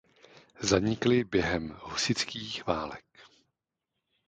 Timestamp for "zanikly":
0.59-1.23